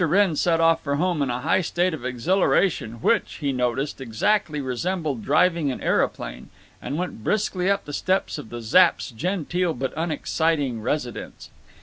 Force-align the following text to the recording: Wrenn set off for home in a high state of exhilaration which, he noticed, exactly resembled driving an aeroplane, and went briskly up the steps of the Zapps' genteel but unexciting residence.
Wrenn 0.03 0.35
set 0.35 0.59
off 0.59 0.81
for 0.83 0.95
home 0.95 1.21
in 1.21 1.29
a 1.29 1.41
high 1.41 1.61
state 1.61 1.93
of 1.93 2.03
exhilaration 2.03 3.03
which, 3.03 3.33
he 3.35 3.51
noticed, 3.51 4.01
exactly 4.01 4.59
resembled 4.59 5.23
driving 5.23 5.71
an 5.71 5.79
aeroplane, 5.79 6.49
and 6.81 6.97
went 6.97 7.23
briskly 7.23 7.69
up 7.69 7.85
the 7.85 7.93
steps 7.93 8.39
of 8.39 8.49
the 8.49 8.61
Zapps' 8.63 9.11
genteel 9.15 9.75
but 9.75 9.93
unexciting 9.95 10.81
residence. 10.81 11.51